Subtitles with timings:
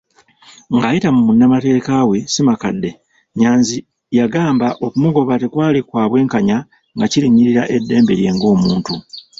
[0.75, 3.77] Ng'ayita mu munnamateeka we, Ssemakadde, Nnyanzi
[4.17, 6.57] yagamba okumugoba tekwali kwabwenkanya
[6.95, 8.93] nga kirinnyirira eddembe lye ng'omuntu.